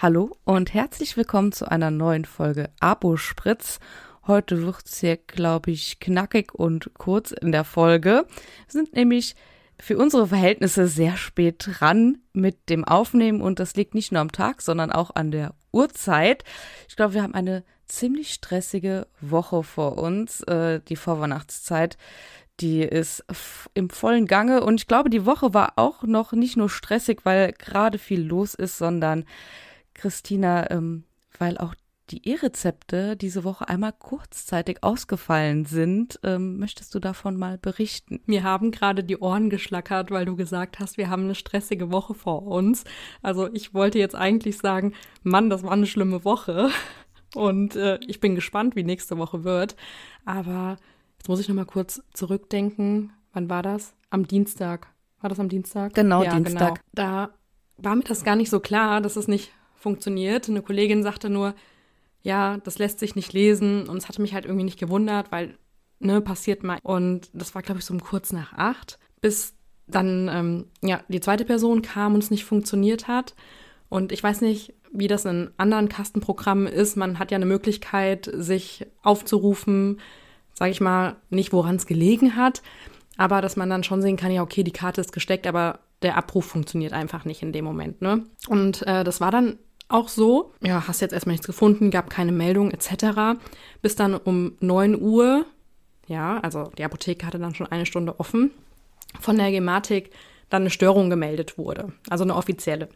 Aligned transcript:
Hallo 0.00 0.30
und 0.44 0.74
herzlich 0.74 1.16
willkommen 1.16 1.50
zu 1.50 1.68
einer 1.68 1.90
neuen 1.90 2.24
Folge 2.24 2.70
Abo 2.78 3.16
Spritz. 3.16 3.80
Heute 4.28 4.62
wird's 4.62 5.00
hier, 5.00 5.16
glaube 5.16 5.72
ich, 5.72 5.98
knackig 5.98 6.54
und 6.54 6.92
kurz 6.94 7.32
in 7.32 7.50
der 7.50 7.64
Folge. 7.64 8.24
Wir 8.28 8.68
sind 8.68 8.92
nämlich 8.92 9.34
für 9.76 9.98
unsere 9.98 10.28
Verhältnisse 10.28 10.86
sehr 10.86 11.16
spät 11.16 11.66
dran 11.66 12.18
mit 12.32 12.68
dem 12.68 12.84
Aufnehmen 12.84 13.40
und 13.40 13.58
das 13.58 13.74
liegt 13.74 13.96
nicht 13.96 14.12
nur 14.12 14.20
am 14.20 14.30
Tag, 14.30 14.62
sondern 14.62 14.92
auch 14.92 15.16
an 15.16 15.32
der 15.32 15.52
Uhrzeit. 15.72 16.44
Ich 16.88 16.94
glaube, 16.94 17.14
wir 17.14 17.24
haben 17.24 17.34
eine 17.34 17.64
ziemlich 17.86 18.32
stressige 18.32 19.08
Woche 19.20 19.64
vor 19.64 19.98
uns, 19.98 20.42
äh, 20.42 20.80
die 20.88 20.94
Vorweihnachtszeit. 20.94 21.98
Die 22.60 22.82
ist 22.82 23.24
im 23.74 23.90
vollen 23.90 24.26
Gange 24.26 24.62
und 24.62 24.76
ich 24.76 24.86
glaube, 24.86 25.10
die 25.10 25.26
Woche 25.26 25.54
war 25.54 25.72
auch 25.74 26.04
noch 26.04 26.30
nicht 26.30 26.56
nur 26.56 26.70
stressig, 26.70 27.24
weil 27.24 27.52
gerade 27.52 27.98
viel 27.98 28.22
los 28.22 28.54
ist, 28.54 28.78
sondern 28.78 29.24
Christina, 29.98 30.70
ähm, 30.70 31.04
weil 31.38 31.58
auch 31.58 31.74
die 32.10 32.26
E-Rezepte 32.26 33.16
diese 33.16 33.44
Woche 33.44 33.68
einmal 33.68 33.92
kurzzeitig 33.92 34.82
ausgefallen 34.82 35.66
sind. 35.66 36.18
Ähm, 36.22 36.58
möchtest 36.58 36.94
du 36.94 37.00
davon 37.00 37.36
mal 37.36 37.58
berichten? 37.58 38.20
Mir 38.26 38.42
haben 38.42 38.70
gerade 38.70 39.04
die 39.04 39.18
Ohren 39.18 39.50
geschlackert, 39.50 40.10
weil 40.10 40.24
du 40.24 40.36
gesagt 40.36 40.78
hast, 40.78 40.96
wir 40.96 41.10
haben 41.10 41.24
eine 41.24 41.34
stressige 41.34 41.92
Woche 41.92 42.14
vor 42.14 42.46
uns. 42.46 42.84
Also 43.22 43.52
ich 43.52 43.74
wollte 43.74 43.98
jetzt 43.98 44.14
eigentlich 44.14 44.58
sagen, 44.58 44.94
Mann, 45.22 45.50
das 45.50 45.62
war 45.62 45.72
eine 45.72 45.86
schlimme 45.86 46.24
Woche. 46.24 46.70
Und 47.34 47.76
äh, 47.76 47.98
ich 48.06 48.20
bin 48.20 48.34
gespannt, 48.34 48.74
wie 48.74 48.84
nächste 48.84 49.18
Woche 49.18 49.44
wird. 49.44 49.76
Aber 50.24 50.76
jetzt 51.18 51.28
muss 51.28 51.40
ich 51.40 51.48
noch 51.48 51.56
mal 51.56 51.66
kurz 51.66 52.02
zurückdenken. 52.14 53.12
Wann 53.34 53.50
war 53.50 53.62
das? 53.62 53.92
Am 54.08 54.26
Dienstag. 54.26 54.88
War 55.20 55.28
das 55.28 55.40
am 55.40 55.50
Dienstag? 55.50 55.92
Genau, 55.94 56.22
ja, 56.22 56.34
Dienstag. 56.34 56.76
Genau. 56.76 56.84
Da 56.94 57.30
war 57.76 57.96
mir 57.96 58.04
das 58.04 58.24
gar 58.24 58.36
nicht 58.36 58.50
so 58.50 58.60
klar, 58.60 59.00
dass 59.00 59.16
es 59.16 59.28
nicht 59.28 59.52
funktioniert. 59.78 60.48
Eine 60.48 60.62
Kollegin 60.62 61.02
sagte 61.02 61.30
nur, 61.30 61.54
ja, 62.22 62.58
das 62.58 62.78
lässt 62.78 62.98
sich 62.98 63.14
nicht 63.14 63.32
lesen 63.32 63.88
und 63.88 63.98
es 63.98 64.08
hatte 64.08 64.20
mich 64.20 64.34
halt 64.34 64.44
irgendwie 64.44 64.64
nicht 64.64 64.78
gewundert, 64.78 65.30
weil, 65.32 65.56
ne, 66.00 66.20
passiert 66.20 66.62
mal. 66.62 66.78
Und 66.82 67.30
das 67.32 67.54
war, 67.54 67.62
glaube 67.62 67.80
ich, 67.80 67.84
so 67.84 67.94
um 67.94 68.00
kurz 68.00 68.32
nach 68.32 68.52
acht, 68.52 68.98
bis 69.20 69.54
dann, 69.86 70.28
ähm, 70.30 70.66
ja, 70.82 71.00
die 71.08 71.20
zweite 71.20 71.44
Person 71.44 71.82
kam 71.82 72.14
und 72.14 72.22
es 72.22 72.30
nicht 72.30 72.44
funktioniert 72.44 73.08
hat. 73.08 73.34
Und 73.88 74.12
ich 74.12 74.22
weiß 74.22 74.42
nicht, 74.42 74.74
wie 74.92 75.08
das 75.08 75.24
in 75.24 75.50
anderen 75.56 75.88
Kastenprogrammen 75.88 76.66
ist. 76.66 76.96
Man 76.96 77.18
hat 77.18 77.30
ja 77.30 77.36
eine 77.36 77.46
Möglichkeit, 77.46 78.30
sich 78.32 78.86
aufzurufen, 79.02 80.00
sage 80.54 80.70
ich 80.70 80.80
mal, 80.80 81.16
nicht 81.30 81.52
woran 81.52 81.76
es 81.76 81.86
gelegen 81.86 82.36
hat, 82.36 82.62
aber 83.16 83.40
dass 83.40 83.56
man 83.56 83.70
dann 83.70 83.84
schon 83.84 84.02
sehen 84.02 84.16
kann, 84.16 84.32
ja, 84.32 84.42
okay, 84.42 84.62
die 84.62 84.72
Karte 84.72 85.00
ist 85.00 85.12
gesteckt, 85.12 85.46
aber 85.46 85.80
der 86.02 86.16
Abruf 86.16 86.46
funktioniert 86.46 86.92
einfach 86.92 87.24
nicht 87.24 87.42
in 87.42 87.52
dem 87.52 87.64
Moment. 87.64 88.00
Ne? 88.02 88.24
Und 88.48 88.86
äh, 88.86 89.04
das 89.04 89.20
war 89.20 89.30
dann 89.30 89.58
auch 89.88 90.08
so. 90.08 90.52
Ja, 90.62 90.86
hast 90.86 91.00
jetzt 91.00 91.12
erstmal 91.12 91.34
nichts 91.34 91.46
gefunden, 91.46 91.90
gab 91.90 92.10
keine 92.10 92.32
Meldung 92.32 92.70
etc. 92.70 93.40
Bis 93.82 93.96
dann 93.96 94.14
um 94.14 94.56
9 94.60 95.00
Uhr, 95.00 95.46
ja, 96.06 96.38
also 96.40 96.70
die 96.76 96.84
Apotheke 96.84 97.26
hatte 97.26 97.38
dann 97.38 97.54
schon 97.54 97.66
eine 97.66 97.86
Stunde 97.86 98.18
offen, 98.20 98.50
von 99.20 99.36
der 99.36 99.50
Gematik 99.50 100.10
dann 100.50 100.62
eine 100.62 100.70
Störung 100.70 101.10
gemeldet 101.10 101.58
wurde, 101.58 101.92
also 102.08 102.24
eine 102.24 102.36
offizielle. 102.36 102.88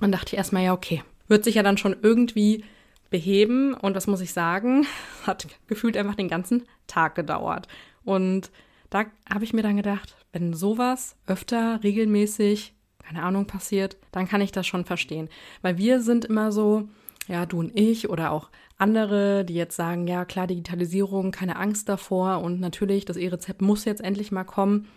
Und 0.00 0.12
dachte 0.12 0.28
ich 0.28 0.38
erstmal, 0.38 0.64
ja, 0.64 0.72
okay, 0.72 1.02
wird 1.26 1.44
sich 1.44 1.56
ja 1.56 1.62
dann 1.62 1.78
schon 1.78 1.96
irgendwie 2.02 2.64
beheben. 3.10 3.74
Und 3.74 3.94
was 3.94 4.06
muss 4.06 4.20
ich 4.20 4.32
sagen? 4.32 4.86
Hat 5.26 5.46
gefühlt 5.66 5.96
einfach 5.96 6.14
den 6.14 6.28
ganzen 6.28 6.64
Tag 6.86 7.14
gedauert. 7.14 7.68
Und 8.04 8.50
da 8.90 9.04
habe 9.30 9.44
ich 9.44 9.52
mir 9.52 9.62
dann 9.62 9.76
gedacht, 9.76 10.16
wenn 10.32 10.54
sowas 10.54 11.16
öfter 11.26 11.82
regelmäßig 11.82 12.74
keine 13.08 13.22
Ahnung, 13.22 13.46
passiert, 13.46 13.96
dann 14.12 14.28
kann 14.28 14.42
ich 14.42 14.52
das 14.52 14.66
schon 14.66 14.84
verstehen. 14.84 15.30
Weil 15.62 15.78
wir 15.78 16.02
sind 16.02 16.26
immer 16.26 16.52
so, 16.52 16.88
ja, 17.26 17.46
du 17.46 17.58
und 17.58 17.78
ich 17.78 18.10
oder 18.10 18.32
auch 18.32 18.50
andere, 18.76 19.46
die 19.46 19.54
jetzt 19.54 19.76
sagen, 19.76 20.06
ja, 20.06 20.26
klar, 20.26 20.46
Digitalisierung, 20.46 21.30
keine 21.30 21.56
Angst 21.56 21.88
davor 21.88 22.42
und 22.42 22.60
natürlich, 22.60 23.06
das 23.06 23.16
E-Rezept 23.16 23.62
muss 23.62 23.86
jetzt 23.86 24.02
endlich 24.02 24.30
mal 24.30 24.44
kommen, 24.44 24.88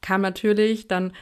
kam 0.00 0.22
natürlich 0.22 0.88
dann 0.88 1.12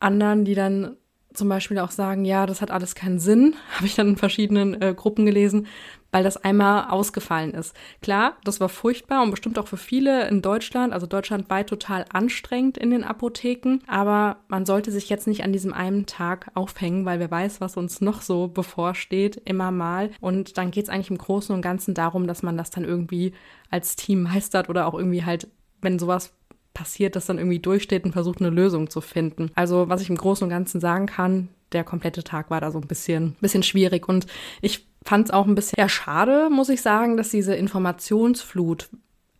anderen, 0.00 0.44
die 0.44 0.54
dann 0.54 0.96
zum 1.38 1.48
Beispiel 1.48 1.78
auch 1.78 1.90
sagen, 1.90 2.24
ja, 2.24 2.44
das 2.46 2.60
hat 2.60 2.70
alles 2.70 2.94
keinen 2.94 3.18
Sinn, 3.18 3.54
habe 3.76 3.86
ich 3.86 3.94
dann 3.94 4.08
in 4.08 4.16
verschiedenen 4.16 4.80
äh, 4.82 4.94
Gruppen 4.94 5.24
gelesen, 5.24 5.66
weil 6.10 6.24
das 6.24 6.36
einmal 6.38 6.88
ausgefallen 6.90 7.52
ist. 7.52 7.74
Klar, 8.02 8.36
das 8.44 8.60
war 8.60 8.68
furchtbar 8.68 9.22
und 9.22 9.30
bestimmt 9.30 9.58
auch 9.58 9.68
für 9.68 9.76
viele 9.76 10.28
in 10.28 10.42
Deutschland, 10.42 10.92
also 10.92 11.06
deutschlandweit 11.06 11.68
total 11.68 12.04
anstrengend 12.12 12.78
in 12.78 12.90
den 12.90 13.04
Apotheken, 13.04 13.80
aber 13.86 14.38
man 14.48 14.66
sollte 14.66 14.90
sich 14.90 15.08
jetzt 15.08 15.26
nicht 15.26 15.44
an 15.44 15.52
diesem 15.52 15.72
einen 15.72 16.06
Tag 16.06 16.50
aufhängen, 16.54 17.04
weil 17.04 17.20
wer 17.20 17.30
weiß, 17.30 17.60
was 17.60 17.76
uns 17.76 18.00
noch 18.00 18.22
so 18.22 18.48
bevorsteht, 18.48 19.40
immer 19.44 19.70
mal. 19.70 20.10
Und 20.20 20.58
dann 20.58 20.70
geht 20.70 20.84
es 20.84 20.90
eigentlich 20.90 21.10
im 21.10 21.18
Großen 21.18 21.54
und 21.54 21.62
Ganzen 21.62 21.94
darum, 21.94 22.26
dass 22.26 22.42
man 22.42 22.56
das 22.56 22.70
dann 22.70 22.84
irgendwie 22.84 23.32
als 23.70 23.96
Team 23.96 24.22
meistert 24.22 24.68
oder 24.68 24.86
auch 24.86 24.94
irgendwie 24.94 25.24
halt, 25.24 25.48
wenn 25.80 25.98
sowas 25.98 26.32
passiert, 26.78 27.16
das 27.16 27.26
dann 27.26 27.38
irgendwie 27.38 27.58
durchsteht 27.58 28.04
und 28.04 28.12
versucht, 28.12 28.40
eine 28.40 28.50
Lösung 28.50 28.88
zu 28.88 29.00
finden. 29.00 29.50
Also, 29.56 29.88
was 29.88 30.00
ich 30.00 30.10
im 30.10 30.16
Großen 30.16 30.44
und 30.44 30.50
Ganzen 30.50 30.80
sagen 30.80 31.06
kann, 31.06 31.48
der 31.72 31.82
komplette 31.82 32.22
Tag 32.22 32.50
war 32.50 32.60
da 32.60 32.70
so 32.70 32.78
ein 32.78 32.86
bisschen, 32.86 33.34
bisschen 33.40 33.64
schwierig. 33.64 34.08
Und 34.08 34.28
ich 34.62 34.86
fand 35.04 35.26
es 35.26 35.34
auch 35.34 35.46
ein 35.46 35.56
bisschen 35.56 35.74
ja, 35.76 35.88
schade, 35.88 36.48
muss 36.50 36.68
ich 36.68 36.80
sagen, 36.80 37.16
dass 37.16 37.30
diese 37.30 37.56
Informationsflut 37.56 38.90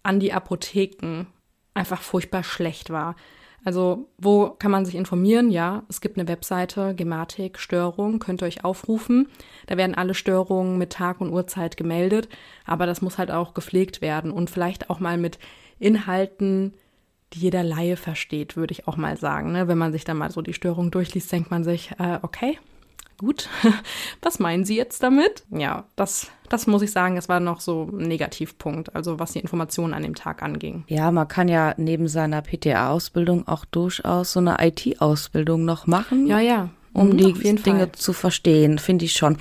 an 0.03 0.19
die 0.19 0.32
Apotheken 0.32 1.26
einfach 1.75 2.03
furchtbar 2.03 2.43
schlecht 2.43 2.91
war. 2.91 3.15
Also, 3.65 4.09
wo 4.19 4.50
kann 4.50 4.72
man 4.72 4.84
sich 4.84 4.97
informieren? 4.97 5.50
Ja, 5.53 5.84
es 5.88 6.00
gibt 6.00 6.19
eine 6.19 6.26
Webseite, 6.26 6.94
Gematik, 6.97 7.60
Störung, 7.60 8.19
könnt 8.19 8.43
ihr 8.43 8.47
euch 8.47 8.65
aufrufen. 8.65 9.28
Da 9.66 9.76
werden 9.76 9.94
alle 9.94 10.15
Störungen 10.15 10.76
mit 10.76 10.91
Tag 10.91 11.20
und 11.20 11.31
Uhrzeit 11.31 11.76
gemeldet, 11.76 12.28
aber 12.65 12.87
das 12.87 13.00
muss 13.00 13.16
halt 13.16 13.31
auch 13.31 13.55
gepflegt 13.55 14.00
werden 14.00 14.32
und 14.32 14.50
vielleicht 14.50 14.91
auch 14.91 14.99
mal 14.99 15.19
mit 15.19 15.38
Inhalten, 15.78 16.75
die 17.32 17.40
jeder 17.40 17.62
Laie 17.62 17.96
versteht, 17.96 18.56
würde 18.56 18.72
ich 18.72 18.88
auch 18.88 18.96
mal 18.96 19.16
sagen. 19.16 19.52
Ne? 19.52 19.68
Wenn 19.68 19.78
man 19.78 19.92
sich 19.92 20.04
dann 20.04 20.16
mal 20.16 20.30
so 20.30 20.42
die 20.42 20.54
Störung 20.54 20.90
durchliest, 20.90 21.30
denkt 21.30 21.50
man 21.50 21.64
sich, 21.64 21.90
äh, 21.98 22.18
okay, 22.22 22.58
gut, 23.18 23.48
was 24.22 24.38
meinen 24.38 24.64
Sie 24.64 24.76
jetzt 24.76 25.02
damit? 25.02 25.44
Ja, 25.50 25.84
das, 25.96 26.30
das 26.48 26.66
muss 26.66 26.82
ich 26.82 26.92
sagen, 26.92 27.16
das 27.16 27.28
war 27.28 27.40
noch 27.40 27.60
so 27.60 27.88
ein 27.92 28.08
Negativpunkt, 28.08 28.94
also 28.94 29.18
was 29.18 29.32
die 29.32 29.40
Informationen 29.40 29.92
an 29.92 30.02
dem 30.02 30.14
Tag 30.14 30.42
anging. 30.42 30.84
Ja, 30.86 31.10
man 31.10 31.28
kann 31.28 31.48
ja 31.48 31.74
neben 31.76 32.08
seiner 32.08 32.42
PTA-Ausbildung 32.42 33.46
auch 33.46 33.64
durchaus 33.64 34.32
so 34.32 34.40
eine 34.40 34.56
IT-Ausbildung 34.60 35.64
noch 35.64 35.86
machen. 35.86 36.26
Ja, 36.26 36.40
ja. 36.40 36.70
Um 36.94 37.10
mhm, 37.10 37.16
die 37.18 37.54
Dinge 37.56 37.92
zu 37.92 38.12
verstehen, 38.12 38.78
finde 38.78 39.04
ich 39.04 39.12
schon. 39.12 39.36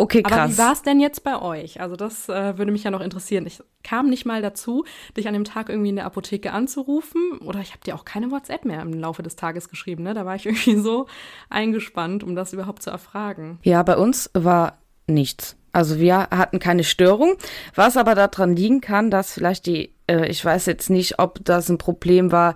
Okay, 0.00 0.22
krass. 0.22 0.38
Aber 0.38 0.52
wie 0.52 0.58
war 0.58 0.72
es 0.72 0.82
denn 0.82 0.98
jetzt 0.98 1.24
bei 1.24 1.40
euch? 1.40 1.80
Also 1.80 1.94
das 1.94 2.28
äh, 2.28 2.56
würde 2.56 2.72
mich 2.72 2.84
ja 2.84 2.90
noch 2.90 3.02
interessieren. 3.02 3.46
Ich 3.46 3.62
kam 3.82 4.08
nicht 4.08 4.24
mal 4.24 4.40
dazu, 4.40 4.84
dich 5.16 5.28
an 5.28 5.34
dem 5.34 5.44
Tag 5.44 5.68
irgendwie 5.68 5.90
in 5.90 5.96
der 5.96 6.06
Apotheke 6.06 6.52
anzurufen. 6.52 7.38
Oder 7.44 7.60
ich 7.60 7.72
habe 7.72 7.82
dir 7.84 7.94
auch 7.94 8.06
keine 8.06 8.30
WhatsApp 8.30 8.64
mehr 8.64 8.80
im 8.80 8.94
Laufe 8.94 9.22
des 9.22 9.36
Tages 9.36 9.68
geschrieben. 9.68 10.02
Ne? 10.02 10.14
Da 10.14 10.24
war 10.24 10.36
ich 10.36 10.46
irgendwie 10.46 10.76
so 10.76 11.06
eingespannt, 11.50 12.24
um 12.24 12.34
das 12.34 12.52
überhaupt 12.54 12.82
zu 12.82 12.90
erfragen. 12.90 13.58
Ja, 13.62 13.82
bei 13.82 13.96
uns 13.96 14.30
war 14.32 14.78
nichts. 15.06 15.56
Also 15.72 16.00
wir 16.00 16.18
hatten 16.30 16.58
keine 16.58 16.82
Störung, 16.82 17.34
was 17.74 17.96
aber 17.96 18.14
daran 18.14 18.56
liegen 18.56 18.80
kann, 18.80 19.10
dass 19.10 19.34
vielleicht 19.34 19.66
die, 19.66 19.94
äh, 20.08 20.26
ich 20.28 20.44
weiß 20.44 20.66
jetzt 20.66 20.90
nicht, 20.90 21.18
ob 21.18 21.44
das 21.44 21.68
ein 21.68 21.78
Problem 21.78 22.32
war, 22.32 22.54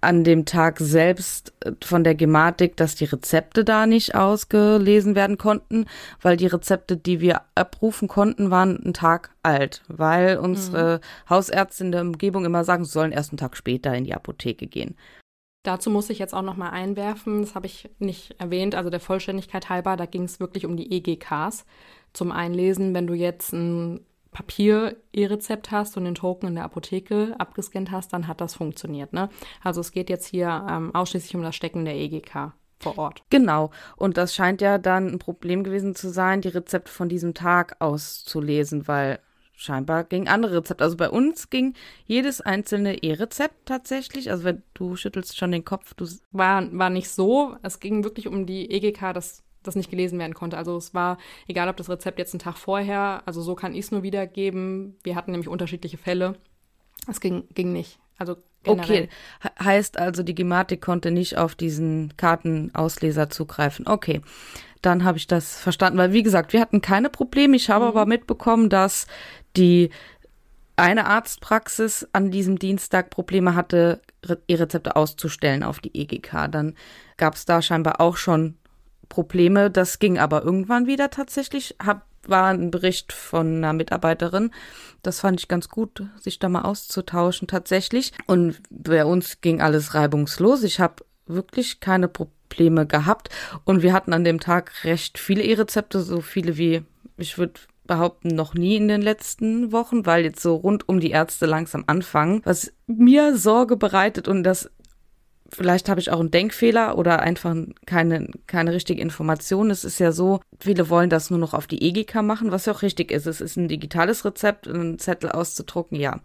an 0.00 0.24
dem 0.24 0.44
Tag 0.44 0.78
selbst 0.78 1.52
äh, 1.60 1.72
von 1.82 2.04
der 2.04 2.14
Gematik, 2.14 2.76
dass 2.76 2.94
die 2.94 3.04
Rezepte 3.04 3.64
da 3.64 3.86
nicht 3.86 4.14
ausgelesen 4.14 5.14
werden 5.14 5.38
konnten, 5.38 5.86
weil 6.22 6.36
die 6.36 6.46
Rezepte, 6.46 6.96
die 6.96 7.20
wir 7.20 7.42
abrufen 7.54 8.08
konnten, 8.08 8.50
waren 8.50 8.82
einen 8.82 8.94
Tag 8.94 9.30
alt, 9.42 9.82
weil 9.88 10.38
unsere 10.38 10.98
mhm. 10.98 11.30
Hausärzte 11.30 11.84
in 11.84 11.92
der 11.92 12.02
Umgebung 12.02 12.44
immer 12.44 12.64
sagen, 12.64 12.84
sie 12.84 12.92
sollen 12.92 13.12
erst 13.12 13.32
einen 13.32 13.38
Tag 13.38 13.56
später 13.56 13.94
in 13.94 14.04
die 14.04 14.14
Apotheke 14.14 14.66
gehen. 14.66 14.96
Dazu 15.64 15.90
muss 15.90 16.08
ich 16.08 16.18
jetzt 16.18 16.34
auch 16.34 16.42
noch 16.42 16.56
mal 16.56 16.70
einwerfen, 16.70 17.42
das 17.42 17.54
habe 17.54 17.66
ich 17.66 17.90
nicht 17.98 18.36
erwähnt, 18.38 18.74
also 18.74 18.90
der 18.90 19.00
Vollständigkeit 19.00 19.68
halber, 19.68 19.96
da 19.96 20.06
ging 20.06 20.22
es 20.22 20.40
wirklich 20.40 20.64
um 20.64 20.76
die 20.76 20.92
EGKs 20.92 21.66
zum 22.12 22.32
Einlesen. 22.32 22.94
Wenn 22.94 23.06
du 23.06 23.14
jetzt 23.14 23.52
ein 23.52 24.00
Papier-E-Rezept 24.38 25.72
hast 25.72 25.96
und 25.96 26.04
den 26.04 26.14
Token 26.14 26.46
in 26.46 26.54
der 26.54 26.64
Apotheke 26.64 27.34
abgescannt 27.38 27.90
hast, 27.90 28.12
dann 28.12 28.28
hat 28.28 28.40
das 28.40 28.54
funktioniert. 28.54 29.12
Ne? 29.12 29.30
Also 29.64 29.80
es 29.80 29.90
geht 29.90 30.08
jetzt 30.08 30.26
hier 30.26 30.64
ähm, 30.70 30.94
ausschließlich 30.94 31.34
um 31.34 31.42
das 31.42 31.56
Stecken 31.56 31.84
der 31.84 31.96
EGK 31.96 32.52
vor 32.78 32.98
Ort. 32.98 33.24
Genau. 33.30 33.72
Und 33.96 34.16
das 34.16 34.36
scheint 34.36 34.60
ja 34.60 34.78
dann 34.78 35.08
ein 35.08 35.18
Problem 35.18 35.64
gewesen 35.64 35.96
zu 35.96 36.10
sein, 36.10 36.40
die 36.40 36.48
Rezepte 36.48 36.92
von 36.92 37.08
diesem 37.08 37.34
Tag 37.34 37.74
auszulesen, 37.80 38.86
weil 38.86 39.18
scheinbar 39.56 40.04
ging 40.04 40.28
andere 40.28 40.58
Rezepte. 40.58 40.84
Also 40.84 40.96
bei 40.96 41.10
uns 41.10 41.50
ging 41.50 41.74
jedes 42.06 42.40
einzelne 42.40 43.02
E-Rezept 43.02 43.66
tatsächlich. 43.66 44.30
Also 44.30 44.44
wenn 44.44 44.62
du 44.72 44.94
schüttelst 44.94 45.36
schon 45.36 45.50
den 45.50 45.64
Kopf, 45.64 45.94
du 45.94 46.06
war 46.30 46.64
war 46.70 46.90
nicht 46.90 47.10
so. 47.10 47.56
Es 47.62 47.80
ging 47.80 48.04
wirklich 48.04 48.28
um 48.28 48.46
die 48.46 48.70
EGK, 48.70 49.12
das 49.14 49.42
das 49.68 49.76
nicht 49.76 49.90
gelesen 49.90 50.18
werden 50.18 50.34
konnte. 50.34 50.56
Also 50.56 50.76
es 50.76 50.94
war, 50.94 51.18
egal 51.46 51.68
ob 51.68 51.76
das 51.76 51.88
Rezept 51.88 52.18
jetzt 52.18 52.34
einen 52.34 52.40
Tag 52.40 52.56
vorher, 52.56 53.22
also 53.26 53.42
so 53.42 53.54
kann 53.54 53.74
ich 53.74 53.86
es 53.86 53.90
nur 53.90 54.02
wiedergeben. 54.02 54.96
Wir 55.02 55.14
hatten 55.14 55.30
nämlich 55.30 55.48
unterschiedliche 55.48 55.98
Fälle. 55.98 56.36
Es 57.08 57.20
ging, 57.20 57.44
ging 57.54 57.72
nicht. 57.72 57.98
Also 58.18 58.36
generell. 58.64 59.04
Okay, 59.04 59.08
heißt 59.62 59.98
also, 59.98 60.22
die 60.22 60.34
Gematik 60.34 60.80
konnte 60.80 61.10
nicht 61.10 61.38
auf 61.38 61.54
diesen 61.54 62.14
Kartenausleser 62.16 63.30
zugreifen. 63.30 63.86
Okay, 63.86 64.20
dann 64.82 65.04
habe 65.04 65.18
ich 65.18 65.26
das 65.26 65.58
verstanden. 65.58 65.98
Weil, 65.98 66.12
wie 66.12 66.22
gesagt, 66.22 66.52
wir 66.52 66.60
hatten 66.60 66.80
keine 66.80 67.10
Probleme. 67.10 67.56
Ich 67.56 67.70
habe 67.70 67.84
mhm. 67.84 67.90
aber 67.90 68.06
mitbekommen, 68.06 68.68
dass 68.68 69.06
die 69.56 69.90
eine 70.76 71.06
Arztpraxis 71.06 72.08
an 72.12 72.30
diesem 72.30 72.58
Dienstag 72.58 73.10
Probleme 73.10 73.54
hatte, 73.54 74.00
E-Rezepte 74.46 74.94
auszustellen 74.94 75.64
auf 75.64 75.80
die 75.80 76.00
EGK. 76.00 76.48
Dann 76.50 76.74
gab 77.16 77.34
es 77.34 77.44
da 77.44 77.62
scheinbar 77.62 78.00
auch 78.00 78.16
schon 78.16 78.56
Probleme. 79.08 79.70
Das 79.70 79.98
ging 79.98 80.18
aber 80.18 80.44
irgendwann 80.44 80.86
wieder 80.86 81.10
tatsächlich. 81.10 81.76
Hab, 81.84 82.06
war 82.26 82.46
ein 82.46 82.70
Bericht 82.70 83.12
von 83.12 83.58
einer 83.58 83.72
Mitarbeiterin. 83.72 84.50
Das 85.02 85.20
fand 85.20 85.40
ich 85.40 85.48
ganz 85.48 85.68
gut, 85.68 86.04
sich 86.20 86.38
da 86.38 86.48
mal 86.48 86.62
auszutauschen 86.62 87.48
tatsächlich. 87.48 88.12
Und 88.26 88.60
bei 88.70 89.04
uns 89.04 89.40
ging 89.40 89.60
alles 89.60 89.94
reibungslos. 89.94 90.62
Ich 90.62 90.80
habe 90.80 91.04
wirklich 91.26 91.80
keine 91.80 92.08
Probleme 92.08 92.86
gehabt. 92.86 93.30
Und 93.64 93.82
wir 93.82 93.92
hatten 93.92 94.12
an 94.12 94.24
dem 94.24 94.40
Tag 94.40 94.84
recht 94.84 95.18
viele 95.18 95.42
E-Rezepte, 95.42 96.00
so 96.00 96.20
viele 96.20 96.56
wie, 96.56 96.82
ich 97.16 97.38
würde 97.38 97.60
behaupten, 97.88 98.28
noch 98.28 98.54
nie 98.54 98.76
in 98.76 98.86
den 98.86 99.02
letzten 99.02 99.72
Wochen, 99.72 100.06
weil 100.06 100.24
jetzt 100.24 100.40
so 100.40 100.54
rund 100.54 100.88
um 100.88 101.00
die 101.00 101.10
Ärzte 101.10 101.46
langsam 101.46 101.84
anfangen, 101.88 102.42
was 102.44 102.72
mir 102.86 103.36
Sorge 103.36 103.76
bereitet 103.76 104.28
und 104.28 104.44
das 104.44 104.70
vielleicht 105.50 105.88
habe 105.88 106.00
ich 106.00 106.10
auch 106.10 106.20
einen 106.20 106.30
Denkfehler 106.30 106.98
oder 106.98 107.20
einfach 107.20 107.54
keine, 107.86 108.28
keine 108.46 108.72
richtige 108.72 109.00
Information. 109.00 109.70
Es 109.70 109.84
ist 109.84 109.98
ja 109.98 110.12
so, 110.12 110.40
viele 110.60 110.90
wollen 110.90 111.10
das 111.10 111.30
nur 111.30 111.38
noch 111.38 111.54
auf 111.54 111.66
die 111.66 111.82
EGK 111.82 112.22
machen, 112.22 112.50
was 112.52 112.66
ja 112.66 112.72
auch 112.72 112.82
richtig 112.82 113.10
ist. 113.10 113.26
Es 113.26 113.40
ist 113.40 113.56
ein 113.56 113.68
digitales 113.68 114.24
Rezept, 114.24 114.68
einen 114.68 114.98
Zettel 114.98 115.30
auszudrucken, 115.30 115.98
ja. 115.98 116.20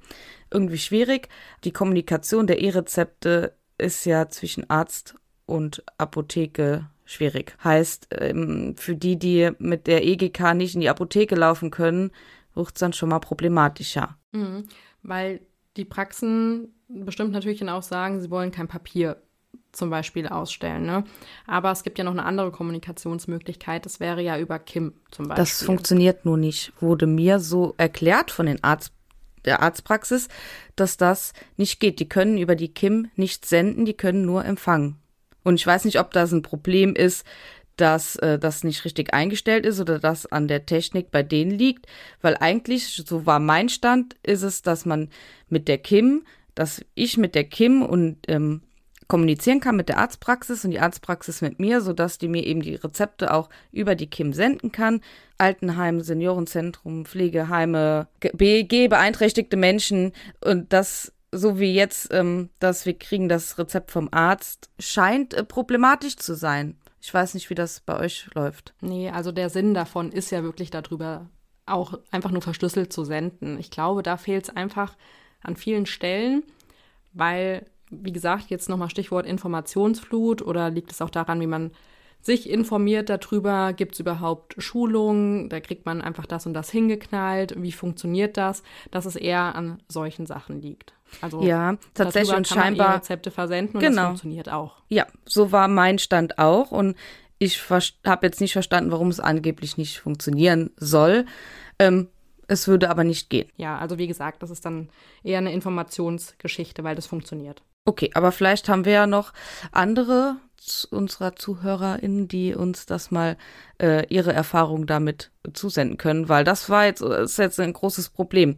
Irgendwie 0.51 0.77
schwierig. 0.77 1.29
Die 1.63 1.71
Kommunikation 1.71 2.47
der 2.47 2.61
E-Rezepte 2.61 3.53
ist 3.77 4.05
ja 4.05 4.29
zwischen 4.29 4.69
Arzt 4.69 5.15
und 5.45 5.83
Apotheke 5.97 6.89
schwierig. 7.05 7.55
Heißt, 7.63 8.07
ähm, 8.19 8.75
für 8.77 8.95
die, 8.95 9.17
die 9.17 9.51
mit 9.59 9.87
der 9.87 10.05
EGK 10.05 10.53
nicht 10.53 10.75
in 10.75 10.81
die 10.81 10.89
Apotheke 10.89 11.35
laufen 11.35 11.71
können, 11.71 12.11
wird 12.55 12.69
es 12.69 12.79
dann 12.79 12.93
schon 12.93 13.09
mal 13.09 13.19
problematischer. 13.19 14.17
Mhm, 14.31 14.67
weil 15.01 15.41
die 15.75 15.85
Praxen 15.85 16.73
bestimmt 16.93 17.31
natürlich 17.31 17.59
dann 17.59 17.69
auch 17.69 17.83
sagen, 17.83 18.21
sie 18.21 18.29
wollen 18.29 18.51
kein 18.51 18.67
Papier 18.67 19.17
zum 19.71 19.89
Beispiel 19.89 20.27
ausstellen. 20.27 20.85
Ne? 20.85 21.03
Aber 21.47 21.71
es 21.71 21.83
gibt 21.83 21.97
ja 21.97 22.03
noch 22.03 22.11
eine 22.11 22.25
andere 22.25 22.51
Kommunikationsmöglichkeit. 22.51 23.85
Das 23.85 23.99
wäre 23.99 24.21
ja 24.21 24.37
über 24.37 24.59
Kim 24.59 24.93
zum 25.11 25.27
Beispiel. 25.27 25.43
Das 25.43 25.63
funktioniert 25.63 26.25
nur 26.25 26.37
nicht. 26.37 26.71
Wurde 26.79 27.07
mir 27.07 27.39
so 27.39 27.73
erklärt 27.77 28.31
von 28.31 28.45
den 28.45 28.63
Arzt, 28.63 28.93
der 29.45 29.61
Arztpraxis, 29.61 30.29
dass 30.75 30.97
das 30.97 31.33
nicht 31.57 31.79
geht. 31.79 31.99
Die 31.99 32.07
können 32.07 32.37
über 32.37 32.55
die 32.55 32.73
Kim 32.73 33.09
nicht 33.15 33.45
senden, 33.45 33.85
die 33.85 33.95
können 33.95 34.25
nur 34.25 34.45
empfangen. 34.45 34.99
Und 35.43 35.55
ich 35.55 35.67
weiß 35.67 35.85
nicht, 35.85 35.99
ob 35.99 36.11
das 36.11 36.31
ein 36.31 36.41
Problem 36.41 36.95
ist, 36.95 37.25
dass 37.75 38.15
äh, 38.17 38.37
das 38.37 38.63
nicht 38.63 38.85
richtig 38.85 39.13
eingestellt 39.13 39.65
ist 39.65 39.79
oder 39.79 39.99
das 39.99 40.25
an 40.27 40.47
der 40.47 40.65
Technik 40.65 41.11
bei 41.11 41.23
denen 41.23 41.51
liegt, 41.51 41.87
weil 42.21 42.37
eigentlich, 42.37 43.03
so 43.05 43.25
war 43.25 43.39
mein 43.39 43.67
Stand, 43.67 44.15
ist 44.23 44.43
es, 44.43 44.61
dass 44.61 44.85
man 44.85 45.09
mit 45.49 45.67
der 45.67 45.79
Kim, 45.79 46.23
dass 46.55 46.83
ich 46.95 47.17
mit 47.17 47.35
der 47.35 47.43
Kim 47.43 47.81
und 47.81 48.17
ähm, 48.27 48.61
kommunizieren 49.07 49.59
kann 49.59 49.75
mit 49.75 49.89
der 49.89 49.97
Arztpraxis 49.97 50.65
und 50.65 50.71
die 50.71 50.79
Arztpraxis 50.79 51.41
mit 51.41 51.59
mir, 51.59 51.81
sodass 51.81 52.17
die 52.17 52.27
mir 52.27 52.45
eben 52.45 52.61
die 52.61 52.75
Rezepte 52.75 53.33
auch 53.33 53.49
über 53.71 53.95
die 53.95 54.09
Kim 54.09 54.33
senden 54.33 54.71
kann. 54.71 55.01
Altenheim, 55.37 56.01
Seniorenzentrum, 56.01 57.05
Pflegeheime, 57.05 58.07
BEG, 58.19 58.89
beeinträchtigte 58.89 59.57
Menschen 59.57 60.13
und 60.43 60.73
das 60.73 61.13
so 61.31 61.59
wie 61.59 61.73
jetzt, 61.73 62.13
ähm, 62.13 62.49
dass 62.59 62.85
wir 62.85 62.97
kriegen 62.97 63.27
das 63.27 63.57
Rezept 63.57 63.91
vom 63.91 64.09
Arzt, 64.11 64.69
scheint 64.79 65.33
äh, 65.33 65.43
problematisch 65.43 66.15
zu 66.17 66.35
sein. 66.35 66.77
Ich 67.01 67.13
weiß 67.13 67.33
nicht, 67.33 67.49
wie 67.49 67.55
das 67.55 67.81
bei 67.81 67.99
euch 67.99 68.29
läuft. 68.33 68.73
Nee, 68.81 69.09
also 69.09 69.31
der 69.31 69.49
Sinn 69.49 69.73
davon 69.73 70.11
ist 70.11 70.29
ja 70.31 70.43
wirklich 70.43 70.69
darüber, 70.69 71.29
auch 71.65 71.99
einfach 72.11 72.31
nur 72.31 72.41
verschlüsselt 72.41 72.93
zu 72.93 73.03
senden. 73.03 73.59
Ich 73.59 73.71
glaube, 73.71 74.03
da 74.03 74.15
fehlt 74.17 74.45
es 74.45 74.55
einfach 74.55 74.95
an 75.43 75.55
vielen 75.55 75.85
Stellen, 75.85 76.43
weil, 77.13 77.65
wie 77.89 78.11
gesagt, 78.11 78.49
jetzt 78.49 78.69
nochmal 78.69 78.89
Stichwort 78.89 79.25
Informationsflut 79.25 80.41
oder 80.41 80.69
liegt 80.69 80.91
es 80.91 81.01
auch 81.01 81.09
daran, 81.09 81.39
wie 81.41 81.47
man 81.47 81.71
sich 82.23 82.49
informiert 82.49 83.09
darüber, 83.09 83.73
gibt 83.73 83.93
es 83.93 83.99
überhaupt 83.99 84.55
Schulungen, 84.57 85.49
da 85.49 85.59
kriegt 85.59 85.85
man 85.85 86.01
einfach 86.01 86.25
das 86.25 86.45
und 86.45 86.53
das 86.53 86.71
hingeknallt, 86.71 87.61
wie 87.61 87.73
funktioniert 87.73 88.37
das, 88.37 88.63
dass 88.91 89.05
es 89.05 89.17
eher 89.17 89.55
an 89.55 89.83
solchen 89.89 90.25
Sachen 90.25 90.61
liegt. 90.61 90.93
Also 91.21 91.43
ja, 91.43 91.77
tatsächlich 91.93 92.35
und 92.35 92.47
scheinbar 92.47 92.87
man 92.87 92.95
Rezepte 92.97 93.29
versenden 93.29 93.75
und 93.75 93.81
genau. 93.81 93.95
das 93.95 94.05
funktioniert 94.05 94.49
auch. 94.49 94.77
Ja, 94.87 95.05
so 95.25 95.51
war 95.51 95.67
mein 95.67 95.99
Stand 95.99 96.39
auch 96.39 96.71
und 96.71 96.95
ich 97.39 97.61
habe 97.69 98.25
jetzt 98.25 98.39
nicht 98.39 98.53
verstanden, 98.53 98.91
warum 98.91 99.09
es 99.09 99.19
angeblich 99.19 99.77
nicht 99.77 99.99
funktionieren 99.99 100.71
soll. 100.77 101.25
Ähm, 101.77 102.07
es 102.53 102.67
würde 102.67 102.89
aber 102.89 103.03
nicht 103.03 103.29
gehen. 103.29 103.49
Ja, 103.57 103.77
also 103.77 103.97
wie 103.97 104.07
gesagt, 104.07 104.41
das 104.43 104.49
ist 104.49 104.65
dann 104.65 104.89
eher 105.23 105.39
eine 105.39 105.51
Informationsgeschichte, 105.53 106.83
weil 106.83 106.95
das 106.95 107.07
funktioniert. 107.07 107.61
Okay, 107.85 108.11
aber 108.13 108.31
vielleicht 108.31 108.69
haben 108.69 108.85
wir 108.85 108.93
ja 108.93 109.07
noch 109.07 109.33
andere 109.71 110.37
unserer 110.89 111.35
ZuhörerInnen, 111.35 112.29
die 112.29 112.55
uns 112.55 112.85
das 112.85 113.11
mal 113.11 113.35
äh, 113.81 114.05
ihre 114.07 114.31
Erfahrung 114.31 114.87
damit 114.87 115.31
zusenden 115.51 115.97
können, 115.97 116.29
weil 116.29 116.45
das 116.45 116.69
war 116.69 116.85
jetzt, 116.85 117.01
ist 117.01 117.37
jetzt 117.37 117.59
ein 117.59 117.73
großes 117.73 118.09
Problem, 118.09 118.57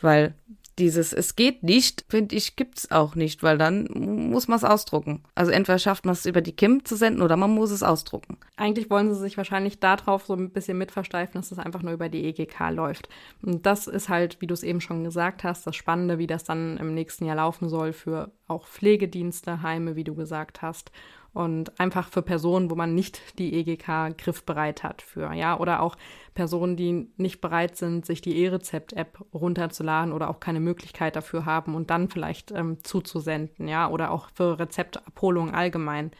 weil 0.00 0.34
dieses 0.78 1.12
Es 1.12 1.36
geht 1.36 1.62
nicht, 1.62 2.04
finde 2.08 2.36
ich, 2.36 2.56
gibt's 2.56 2.90
auch 2.90 3.14
nicht, 3.14 3.42
weil 3.42 3.58
dann 3.58 3.88
muss 3.92 4.48
man 4.48 4.56
es 4.56 4.64
ausdrucken. 4.64 5.22
Also 5.34 5.50
entweder 5.50 5.78
schafft 5.78 6.04
man 6.04 6.14
es 6.14 6.26
über 6.26 6.40
die 6.40 6.54
Kim 6.54 6.84
zu 6.84 6.96
senden 6.96 7.22
oder 7.22 7.36
man 7.36 7.50
muss 7.50 7.70
es 7.70 7.82
ausdrucken. 7.82 8.38
Eigentlich 8.56 8.90
wollen 8.90 9.12
sie 9.12 9.20
sich 9.20 9.36
wahrscheinlich 9.36 9.80
darauf 9.80 10.24
so 10.24 10.34
ein 10.34 10.50
bisschen 10.50 10.78
mitversteifen, 10.78 11.34
dass 11.34 11.50
es 11.50 11.56
das 11.56 11.64
einfach 11.64 11.82
nur 11.82 11.92
über 11.92 12.08
die 12.08 12.24
EGK 12.24 12.70
läuft. 12.70 13.08
Und 13.42 13.66
das 13.66 13.86
ist 13.86 14.08
halt, 14.08 14.40
wie 14.40 14.46
du 14.46 14.54
es 14.54 14.62
eben 14.62 14.80
schon 14.80 15.04
gesagt 15.04 15.44
hast, 15.44 15.66
das 15.66 15.76
Spannende, 15.76 16.18
wie 16.18 16.26
das 16.26 16.44
dann 16.44 16.76
im 16.78 16.94
nächsten 16.94 17.24
Jahr 17.24 17.36
laufen 17.36 17.68
soll 17.68 17.92
für 17.92 18.32
auch 18.52 18.66
Pflegedienste, 18.66 19.62
Heime, 19.62 19.96
wie 19.96 20.04
du 20.04 20.14
gesagt 20.14 20.62
hast 20.62 20.92
und 21.34 21.78
einfach 21.80 22.08
für 22.08 22.22
Personen, 22.22 22.70
wo 22.70 22.74
man 22.74 22.94
nicht 22.94 23.38
die 23.38 23.54
EGK 23.54 24.16
griffbereit 24.18 24.82
hat 24.82 25.00
für, 25.00 25.32
ja, 25.32 25.58
oder 25.58 25.80
auch 25.80 25.96
Personen, 26.34 26.76
die 26.76 27.08
nicht 27.16 27.40
bereit 27.40 27.76
sind, 27.76 28.04
sich 28.04 28.20
die 28.20 28.36
E-Rezept-App 28.42 29.24
runterzuladen 29.32 30.12
oder 30.12 30.28
auch 30.28 30.40
keine 30.40 30.60
Möglichkeit 30.60 31.16
dafür 31.16 31.46
haben 31.46 31.74
und 31.74 31.90
dann 31.90 32.08
vielleicht 32.08 32.50
ähm, 32.52 32.84
zuzusenden, 32.84 33.66
ja, 33.66 33.88
oder 33.88 34.10
auch 34.10 34.28
für 34.34 34.58
Rezeptabholung 34.58 35.54
allgemein. 35.54 36.10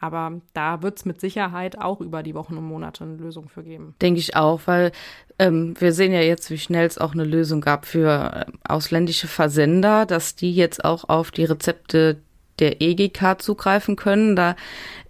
Aber 0.00 0.40
da 0.52 0.82
wird 0.82 0.98
es 0.98 1.04
mit 1.04 1.20
Sicherheit 1.20 1.78
auch 1.78 2.00
über 2.00 2.22
die 2.22 2.34
Wochen 2.34 2.56
und 2.56 2.64
Monate 2.64 3.04
eine 3.04 3.16
Lösung 3.16 3.48
für 3.48 3.64
geben. 3.64 3.94
Denke 4.00 4.20
ich 4.20 4.36
auch, 4.36 4.60
weil 4.66 4.92
ähm, 5.38 5.74
wir 5.78 5.92
sehen 5.92 6.12
ja 6.12 6.20
jetzt, 6.20 6.50
wie 6.50 6.58
schnell 6.58 6.86
es 6.86 6.98
auch 6.98 7.14
eine 7.14 7.24
Lösung 7.24 7.60
gab 7.60 7.86
für 7.86 8.46
äh, 8.46 8.52
ausländische 8.68 9.26
Versender, 9.26 10.06
dass 10.06 10.36
die 10.36 10.54
jetzt 10.54 10.84
auch 10.84 11.08
auf 11.08 11.30
die 11.30 11.44
Rezepte 11.44 12.18
der 12.58 12.80
EGK 12.80 13.40
zugreifen 13.40 13.96
können. 13.96 14.36
Da 14.36 14.56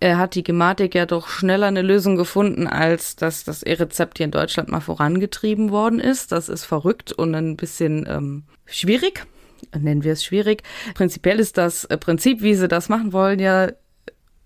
äh, 0.01 0.15
hat 0.15 0.35
die 0.35 0.43
Gematik 0.43 0.95
ja 0.95 1.07
doch 1.07 1.29
schneller 1.29 1.67
eine 1.67 1.83
Lösung 1.83 2.17
gefunden, 2.17 2.67
als 2.67 3.17
dass 3.17 3.45
das 3.45 3.63
E-Rezept 3.63 4.19
hier 4.19 4.27
in 4.27 4.31
Deutschland 4.31 4.69
mal 4.69 4.81
vorangetrieben 4.81 5.71
worden 5.71 6.01
ist. 6.01 6.33
Das 6.33 6.49
ist 6.49 6.65
verrückt 6.65 7.13
und 7.13 7.35
ein 7.35 7.57
bisschen 7.57 8.07
ähm, 8.09 8.45
schwierig. 8.67 9.27
Nennen 9.77 10.05
wir 10.05 10.13
es 10.13 10.25
schwierig. 10.25 10.63
Prinzipiell 10.95 11.41
ist 11.41 11.59
das 11.59 11.85
äh, 11.85 11.99
Prinzip, 11.99 12.43
wie 12.43 12.55
sie 12.55 12.69
das 12.69 12.89
machen 12.89 13.13
wollen, 13.13 13.39
ja 13.39 13.69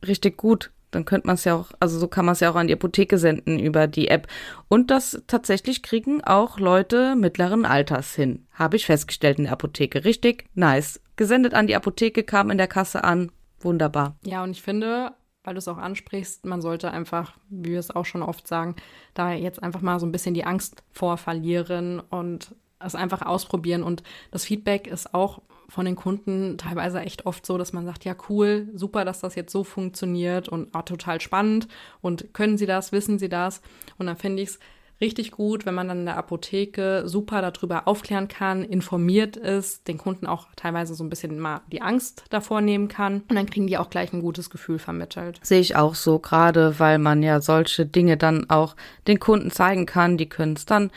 richtig 0.07 0.37
gut. 0.37 0.71
Dann 0.93 1.07
könnte 1.07 1.27
man 1.27 1.35
es 1.35 1.45
ja 1.45 1.55
auch, 1.55 1.71
also 1.81 1.99
so 1.99 2.07
kann 2.07 2.27
man 2.27 2.35
es 2.35 2.41
ja 2.41 2.51
auch 2.51 2.55
an 2.55 2.67
die 2.67 2.75
Apotheke 2.75 3.17
senden 3.17 3.59
über 3.59 3.87
die 3.87 4.09
App. 4.09 4.29
Und 4.69 4.91
das 4.91 5.23
tatsächlich 5.27 5.83
kriegen 5.83 6.23
auch 6.23 6.59
Leute 6.59 7.17
mittleren 7.17 7.65
Alters 7.65 8.15
hin. 8.15 8.47
Habe 8.53 8.77
ich 8.77 8.87
festgestellt 8.87 9.39
in 9.39 9.45
der 9.45 9.55
Apotheke. 9.55 10.05
Richtig 10.05 10.45
nice 10.55 11.01
gesendet 11.17 11.55
an 11.55 11.67
die 11.67 11.77
Apotheke, 11.77 12.23
kam 12.23 12.51
in 12.51 12.59
der 12.59 12.69
Kasse 12.69 13.05
an. 13.05 13.33
Wunderbar. 13.61 14.17
Ja, 14.25 14.43
und 14.43 14.51
ich 14.51 14.63
finde, 14.63 15.13
weil 15.45 15.55
du 15.55 15.59
es 15.59 15.69
auch 15.69 15.79
ansprichst, 15.79 16.45
man 16.45 16.61
sollte 16.61 16.91
einfach, 16.91 17.35
wie 17.49 17.71
wir 17.71 17.79
es 17.79 17.91
auch 17.91 18.05
schon 18.05 18.23
oft 18.23 18.47
sagen, 18.47 18.77
da 19.15 19.33
jetzt 19.33 19.63
einfach 19.63 19.81
mal 19.81 19.99
so 19.99 20.07
ein 20.07 20.13
bisschen 20.13 20.35
die 20.35 20.45
Angst 20.45 20.83
vor 20.91 21.17
verlieren 21.17 22.01
und 22.01 22.55
es 22.81 22.95
einfach 22.95 23.23
ausprobieren. 23.23 23.83
Und 23.83 24.03
das 24.31 24.45
Feedback 24.45 24.87
ist 24.87 25.15
auch 25.15 25.41
von 25.73 25.87
den 25.87 25.97
Kunden 25.97 26.59
teilweise 26.59 27.01
echt 27.01 27.25
oft 27.25 27.47
so, 27.47 27.57
dass 27.57 27.73
man 27.73 27.87
sagt, 27.87 28.05
ja 28.05 28.15
cool, 28.29 28.69
super, 28.75 29.07
dass 29.07 29.21
das 29.21 29.35
jetzt 29.37 29.53
so 29.53 29.65
funktioniert 29.65 30.47
und 30.47 30.69
ah, 30.73 30.83
total 30.83 31.19
spannend 31.23 31.67
und 32.03 32.35
können 32.35 32.59
Sie 32.59 32.67
das, 32.67 32.93
wissen 32.93 33.19
Sie 33.19 33.31
das? 33.31 33.63
Und 33.97 34.07
dann 34.07 34.19
finde 34.19 34.43
ich 34.43 34.51
es 34.51 34.59
richtig 35.01 35.31
gut, 35.31 35.65
wenn 35.65 35.75
man 35.75 35.89
dann 35.89 36.01
in 36.01 36.05
der 36.05 36.19
Apotheke 36.19 37.05
super 37.07 37.41
darüber 37.41 37.89
aufklären 37.89 38.29
kann, 38.29 38.63
informiert 38.63 39.39
ist, 39.39 39.89
den 39.89 39.97
Kunden 39.97 40.27
auch 40.27 40.49
teilweise 40.57 40.95
so 40.95 41.03
ein 41.05 41.09
bisschen 41.09 41.39
mal 41.41 41.63
die 41.73 41.81
Angst 41.81 42.25
davor 42.29 42.61
nehmen 42.61 42.89
kann. 42.89 43.23
Und 43.29 43.35
dann 43.35 43.47
kriegen 43.47 43.67
die 43.67 43.79
auch 43.79 43.89
gleich 43.89 44.13
ein 44.13 44.21
gutes 44.21 44.51
Gefühl 44.51 44.79
vermittelt. 44.79 45.41
Sehe 45.43 45.61
ich 45.61 45.75
auch 45.75 45.95
so, 45.95 46.19
gerade 46.19 46.79
weil 46.79 46.99
man 46.99 47.23
ja 47.23 47.41
solche 47.41 47.87
Dinge 47.87 48.19
dann 48.19 48.51
auch 48.51 48.77
den 49.07 49.19
Kunden 49.19 49.51
zeigen 49.51 49.87
kann. 49.87 50.19
Die 50.19 50.29
können 50.29 50.55
es 50.55 50.67
dann 50.67 50.91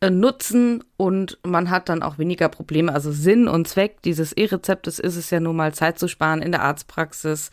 Nutzen 0.00 0.84
und 0.96 1.38
man 1.44 1.70
hat 1.70 1.88
dann 1.88 2.02
auch 2.02 2.18
weniger 2.18 2.48
Probleme. 2.48 2.92
Also 2.92 3.10
Sinn 3.10 3.48
und 3.48 3.66
Zweck 3.66 4.00
dieses 4.02 4.32
E-Rezeptes 4.32 5.00
ist 5.00 5.16
es 5.16 5.30
ja 5.30 5.40
nun 5.40 5.56
mal 5.56 5.74
Zeit 5.74 5.98
zu 5.98 6.06
sparen 6.06 6.40
in 6.40 6.52
der 6.52 6.62
Arztpraxis 6.62 7.50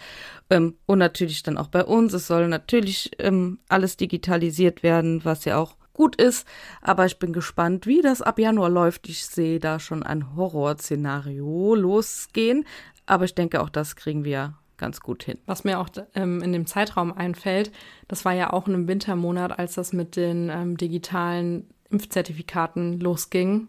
ähm, 0.51 0.75
und 0.85 0.99
natürlich 0.99 1.41
dann 1.41 1.57
auch 1.57 1.69
bei 1.69 1.83
uns. 1.83 2.13
Es 2.13 2.27
soll 2.27 2.47
natürlich 2.47 3.11
ähm, 3.17 3.59
alles 3.67 3.97
digitalisiert 3.97 4.83
werden, 4.83 5.25
was 5.25 5.45
ja 5.45 5.57
auch 5.57 5.75
gut 5.93 6.17
ist. 6.17 6.47
Aber 6.81 7.07
ich 7.07 7.17
bin 7.17 7.33
gespannt, 7.33 7.87
wie 7.87 8.01
das 8.01 8.21
ab 8.21 8.37
Januar 8.37 8.69
läuft. 8.69 9.09
Ich 9.09 9.25
sehe 9.25 9.59
da 9.59 9.79
schon 9.79 10.03
ein 10.03 10.35
Horrorszenario 10.35 11.73
losgehen. 11.73 12.65
Aber 13.07 13.25
ich 13.25 13.33
denke, 13.33 13.61
auch 13.61 13.69
das 13.69 13.95
kriegen 13.95 14.23
wir 14.23 14.53
ganz 14.77 14.99
gut 14.99 15.23
hin. 15.23 15.39
Was 15.45 15.63
mir 15.63 15.79
auch 15.79 15.89
ähm, 16.13 16.41
in 16.43 16.51
dem 16.51 16.67
Zeitraum 16.67 17.13
einfällt, 17.13 17.71
das 18.07 18.25
war 18.25 18.33
ja 18.33 18.51
auch 18.53 18.67
in 18.67 18.73
einem 18.73 18.87
Wintermonat, 18.87 19.57
als 19.57 19.75
das 19.75 19.93
mit 19.93 20.15
den 20.15 20.49
ähm, 20.49 20.77
digitalen 20.77 21.69
Impfzertifikaten 21.89 22.99
losging. 22.99 23.67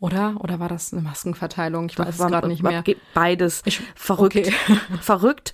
Oder? 0.00 0.36
Oder 0.40 0.60
war 0.60 0.68
das 0.68 0.92
eine 0.92 1.02
Maskenverteilung? 1.02 1.88
Ich 1.88 1.98
weiß 1.98 2.18
es 2.20 2.26
gerade 2.26 2.48
nicht 2.48 2.62
mehr. 2.62 2.84
Beides. 3.14 3.62
Ich, 3.64 3.80
verrückt. 3.94 4.36
Okay. 4.36 4.52
verrückt, 5.00 5.52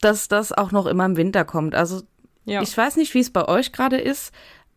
dass 0.00 0.28
das 0.28 0.52
auch 0.52 0.72
noch 0.72 0.86
immer 0.86 1.06
im 1.06 1.16
Winter 1.16 1.44
kommt. 1.44 1.74
Also 1.74 2.02
ja. 2.44 2.62
ich 2.62 2.76
weiß 2.76 2.96
nicht, 2.96 3.14
wie 3.14 3.20
es 3.20 3.30
bei 3.30 3.46
euch 3.46 3.72
gerade 3.72 3.98
ist. 3.98 4.32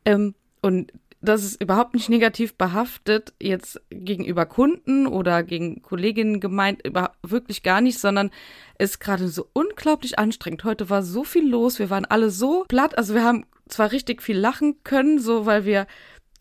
Ähm, 0.05 0.35
und 0.61 0.91
das 1.21 1.43
ist 1.43 1.61
überhaupt 1.61 1.95
nicht 1.95 2.09
negativ 2.09 2.55
behaftet, 2.55 3.33
jetzt 3.41 3.81
gegenüber 3.89 4.45
Kunden 4.45 5.05
oder 5.05 5.43
gegen 5.43 5.81
Kolleginnen 5.81 6.39
gemeint, 6.39 6.85
über, 6.85 7.11
wirklich 7.21 7.61
gar 7.61 7.81
nicht, 7.81 7.99
sondern 7.99 8.31
ist 8.77 8.99
gerade 8.99 9.27
so 9.27 9.47
unglaublich 9.51 10.17
anstrengend. 10.17 10.63
Heute 10.63 10.89
war 10.89 11.03
so 11.03 11.23
viel 11.23 11.47
los, 11.47 11.79
wir 11.79 11.89
waren 11.89 12.05
alle 12.05 12.29
so 12.29 12.63
platt, 12.69 12.97
also 12.97 13.15
wir 13.15 13.23
haben 13.23 13.45
zwar 13.67 13.91
richtig 13.91 14.21
viel 14.21 14.37
lachen 14.37 14.81
können, 14.83 15.19
so 15.19 15.45
weil 15.45 15.65
wir 15.65 15.87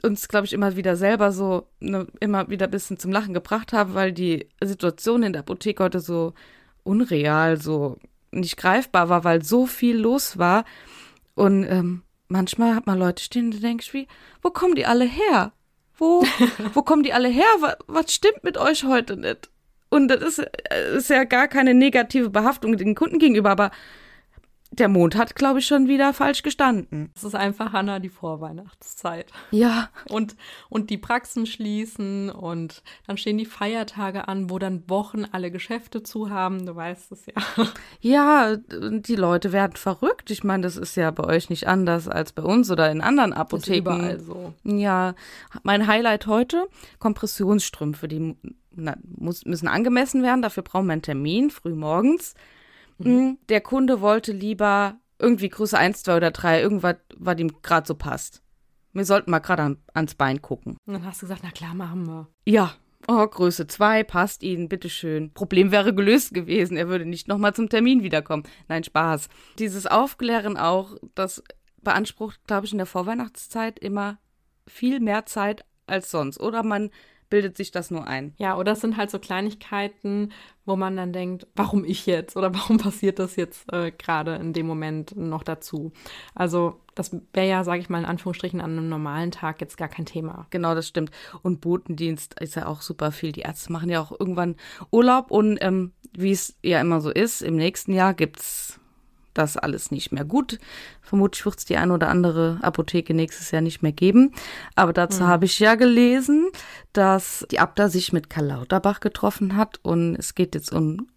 uns, 0.03 0.29
glaube 0.29 0.47
ich, 0.47 0.53
immer 0.53 0.77
wieder 0.77 0.97
selber 0.97 1.33
so 1.33 1.67
ne, 1.81 2.07
immer 2.21 2.49
wieder 2.49 2.67
ein 2.67 2.71
bisschen 2.71 2.99
zum 2.99 3.13
Lachen 3.13 3.35
gebracht 3.35 3.73
haben, 3.73 3.95
weil 3.95 4.13
die 4.13 4.49
Situation 4.63 5.23
in 5.23 5.33
der 5.33 5.41
Apotheke 5.41 5.83
heute 5.83 6.01
so 6.01 6.35
unreal, 6.85 7.61
so 7.61 7.97
nicht 8.31 8.57
greifbar 8.57 9.09
war, 9.09 9.25
weil 9.25 9.45
so 9.45 9.67
viel 9.67 9.97
los 9.97 10.39
war. 10.39 10.65
Und 11.35 11.65
ähm, 11.65 12.03
manchmal 12.29 12.75
hat 12.75 12.87
man 12.87 12.99
Leute 12.99 13.23
stehen, 13.23 13.51
da 13.51 13.59
denke 13.59 13.83
ich, 13.83 13.95
wie, 13.95 14.09
wo 14.43 14.51
kommen 14.51 14.75
die 14.75 14.87
alle 14.87 15.05
her? 15.05 15.53
Wo, 15.97 16.25
wo 16.75 16.83
kommen 16.83 17.03
die 17.03 17.13
alle 17.13 17.29
her? 17.29 17.47
Was, 17.61 17.77
was 17.87 18.13
stimmt 18.15 18.45
mit 18.45 18.57
euch 18.57 18.85
heute 18.85 19.17
nicht? 19.17 19.51
Und 19.91 20.09
das 20.09 20.23
ist, 20.23 20.39
äh, 20.39 20.97
ist 20.97 21.11
ja 21.11 21.25
gar 21.25 21.49
keine 21.49 21.75
negative 21.75 22.31
Behaftung 22.31 22.77
den 22.77 22.95
Kunden 22.95 23.19
gegenüber, 23.19 23.51
aber 23.51 23.71
der 24.71 24.89
Mond 24.89 25.17
hat, 25.17 25.35
glaube 25.35 25.59
ich, 25.61 25.67
schon 25.67 25.89
wieder 25.89 26.13
falsch 26.13 26.43
gestanden. 26.43 27.11
Es 27.17 27.25
ist 27.25 27.35
einfach, 27.35 27.73
Hanna, 27.73 27.99
die 27.99 28.11
Vorweihnachtszeit. 28.11 29.33
Ja. 29.51 29.89
Und, 30.09 30.37
und 30.69 30.91
die 30.91 30.99
Praxen 30.99 31.47
schließen 31.47 32.31
und 32.31 32.83
dann 33.07 33.17
stehen 33.17 33.39
die 33.39 33.47
Feiertage 33.47 34.29
an, 34.29 34.51
wo 34.51 34.59
dann 34.59 34.89
Wochen 34.89 35.25
alle 35.33 35.51
Geschäfte 35.51 36.03
zu 36.03 36.31
haben. 36.31 36.67
Du 36.67 36.77
weißt 36.77 37.13
es 37.13 37.27
ja. 37.27 37.67
Ja, 38.01 38.57
die 38.57 39.17
Leute 39.17 39.53
werden 39.53 39.77
verrückt. 39.77 40.31
Ich 40.31 40.45
meine, 40.45 40.63
das 40.63 40.77
ist 40.77 40.97
ja 40.97 41.11
bei 41.11 41.25
euch 41.25 41.51
nicht 41.51 41.67
anders 41.67 42.07
als 42.07 42.33
bei 42.33 42.43
uns 42.43 42.71
oder 42.71 42.91
in 42.91 43.01
anderen 43.01 43.33
Apotheken. 43.33 43.85
Das 43.85 43.97
ist 43.97 44.03
überall 44.03 44.21
so. 44.21 44.55
Ja. 44.65 45.15
Mein 45.63 45.87
Highlight 45.87 46.27
heute, 46.27 46.69
Kompressionsstrümpfe, 46.99 48.07
die 48.07 48.37
na, 48.71 48.97
muss, 49.03 49.45
müssen 49.45 49.69
angemessen 49.69 50.23
werden. 50.23 50.43
Dafür 50.43 50.63
brauchen 50.63 50.87
wir 50.87 50.93
einen 50.93 51.03
Termin, 51.03 51.51
früh 51.51 51.75
morgens. 51.75 52.35
Mhm. 52.99 53.39
Der 53.49 53.61
Kunde 53.61 54.01
wollte 54.01 54.33
lieber 54.33 54.97
irgendwie 55.19 55.49
Größe 55.49 55.79
1, 55.79 56.03
2 56.03 56.17
oder 56.17 56.31
3, 56.31 56.61
irgendwas, 56.61 56.97
was 57.17 57.39
ihm 57.39 57.53
gerade 57.63 57.87
so 57.87 57.95
passt. 57.95 58.43
Wir 58.93 59.05
sollten 59.05 59.31
mal 59.31 59.39
gerade 59.41 59.63
an, 59.63 59.79
ans 59.95 60.15
Bein 60.15 60.43
gucken. 60.43 60.77
Und 60.87 60.95
dann 60.95 61.05
hast 61.05 61.23
du 61.23 61.27
gesagt, 61.27 61.43
na 61.45 61.51
klar, 61.51 61.75
machen 61.75 62.07
wir. 62.07 62.29
Ja. 62.47 62.75
Oh, 63.07 63.27
Größe 63.27 63.67
2, 63.67 64.05
passt 64.05 64.43
Ihnen, 64.43 64.69
bitteschön. 64.69 65.33
Problem 65.33 65.71
wäre 65.71 65.95
gelöst 65.95 66.35
gewesen. 66.35 66.77
Er 66.77 66.89
würde 66.89 67.07
nicht 67.07 67.29
nochmal 67.29 67.55
zum 67.55 67.69
Termin 67.69 68.03
wiederkommen. 68.03 68.43
Nein, 68.69 68.85
Spaß. 68.85 69.29
Dieses 69.59 69.87
Aufklären 69.87 70.57
auch, 70.57 70.97
das 71.15 71.43
beansprucht, 71.81 72.41
glaube 72.47 72.67
ich, 72.67 72.73
in 72.73 72.79
der 72.79 72.87
Vorweihnachtszeit 72.87 73.79
immer 73.79 74.19
viel 74.67 75.01
mehr 75.01 75.27
Zeit 75.27 75.65
als 75.87 76.11
sonst. 76.11 76.39
Oder 76.39 76.63
man 76.63 76.91
bildet 77.31 77.57
sich 77.57 77.71
das 77.71 77.91
nur 77.91 78.07
ein. 78.07 78.35
Ja, 78.39 78.57
oder 78.57 78.73
es 78.73 78.81
sind 78.81 78.97
halt 78.97 79.11
so 79.11 79.19
Kleinigkeiten, 79.19 80.33
wo 80.65 80.77
man 80.77 80.97
dann 80.97 81.13
denkt, 81.13 81.47
warum 81.57 81.85
ich 81.85 82.07
jetzt 82.07 82.37
oder 82.37 82.55
warum 82.55 82.79
passiert 82.79 83.19
das 83.19 83.37
jetzt 83.37 83.73
äh, 83.73 83.91
gerade 83.91 84.37
in 84.37 84.53
dem 84.53 84.67
Moment 84.67 85.17
noch 85.17 85.43
dazu? 85.43 85.93
Also 86.35 86.81
das 86.95 87.13
wäre 87.33 87.49
ja, 87.49 87.65
sage 87.65 87.81
ich 87.81 87.89
mal 87.89 88.01
in 88.01 88.05
Anführungsstrichen, 88.05 88.61
an 88.61 88.73
einem 88.73 88.89
normalen 88.89 89.31
Tag 89.31 89.61
jetzt 89.61 89.77
gar 89.77 89.89
kein 89.89 90.07
Thema. 90.07 90.47
Genau, 90.51 90.75
das 90.75 90.89
stimmt. 90.89 91.11
Und 91.43 91.61
Botendienst 91.61 92.39
ist 92.41 92.57
ja 92.57 92.67
auch 92.67 92.83
super 92.83 93.13
viel. 93.13 93.33
Die 93.33 93.43
Ärzte 93.43 93.73
machen 93.73 93.91
ja 93.91 94.01
auch 94.01 94.13
irgendwann 94.19 94.57
Urlaub 94.91 95.31
und 95.31 95.59
ähm, 95.61 95.93
wie 96.13 96.33
es 96.33 96.59
ja 96.63 96.81
immer 96.81 97.01
so 97.01 97.11
ist, 97.11 97.43
im 97.43 97.57
nächsten 97.57 97.93
Jahr 97.93 98.15
gibt 98.15 98.41
es 98.41 98.81
das 99.39 99.57
alles 99.57 99.91
nicht 99.91 100.13
mehr 100.13 100.25
gut. 100.25 100.59
Vermutlich 101.01 101.45
wird 101.45 101.59
es 101.59 101.65
die 101.65 101.77
ein 101.77 101.91
oder 101.91 102.09
andere 102.09 102.59
Apotheke 102.63 103.15
nächstes 103.15 103.51
Jahr 103.51 103.63
nicht 103.63 103.83
mehr 103.83 103.93
geben. 103.93 104.33
Aber 104.75 104.93
dazu 104.93 105.23
mhm. 105.23 105.29
habe 105.29 105.45
ich 105.45 105.59
ja 105.59 105.75
gelesen, 105.75 106.51
dass 106.93 107.47
die 107.51 107.61
Abda 107.61 107.89
sich 107.89 108.13
mit 108.13 108.29
Karl 108.29 108.47
Lauterbach 108.47 109.01
getroffen 109.01 109.57
hat 109.57 109.79
und 109.83 110.17
es 110.17 110.35
geht 110.35 110.55
jetzt 110.55 110.73
um 110.73 111.09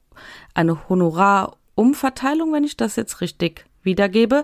eine 0.54 0.88
Honorarumverteilung, 0.90 2.54
wenn 2.54 2.64
ich 2.64 2.78
das 2.78 2.96
jetzt 2.96 3.22
richtig 3.22 3.66
wiedergebe. 3.84 4.44